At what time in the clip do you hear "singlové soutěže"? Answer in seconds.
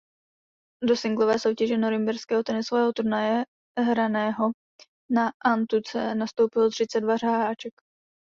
0.95-1.77